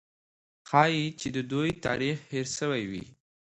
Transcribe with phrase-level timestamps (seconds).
[0.69, 3.05] ښایي چې د دوی تاریخ هېر سوی وي.